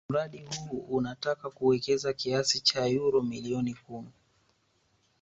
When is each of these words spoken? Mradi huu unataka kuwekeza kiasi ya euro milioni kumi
Mradi 0.09 0.37
huu 0.69 0.77
unataka 0.89 1.49
kuwekeza 1.49 2.13
kiasi 2.13 2.63
ya 2.75 2.85
euro 2.87 3.21
milioni 3.21 3.73
kumi 3.73 4.11